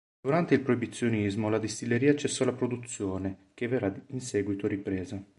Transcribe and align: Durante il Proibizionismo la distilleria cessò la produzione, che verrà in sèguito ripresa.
Durante 0.19 0.55
il 0.55 0.61
Proibizionismo 0.61 1.47
la 1.47 1.59
distilleria 1.59 2.15
cessò 2.15 2.43
la 2.43 2.53
produzione, 2.53 3.49
che 3.53 3.67
verrà 3.67 3.93
in 4.07 4.19
sèguito 4.19 4.65
ripresa. 4.65 5.23